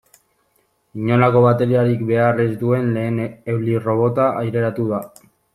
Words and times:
Inolako 1.01 1.43
bateriarik 1.43 2.01
behar 2.13 2.43
ez 2.45 2.49
duen 2.63 2.89
lehen 2.97 3.23
eulirrobota 3.29 4.29
aireratu 4.43 4.91
da. 4.95 5.07